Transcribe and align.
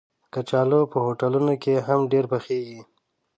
کچالو 0.33 0.81
په 0.91 0.97
هوټلونو 1.05 1.53
کې 1.63 1.73
هم 1.87 1.99
ډېر 2.11 2.25
پخېږي 2.31 2.79